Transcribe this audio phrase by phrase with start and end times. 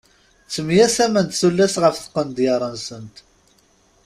[0.45, 3.15] Ttemyasament tullas ɣef tqendyar-nsent.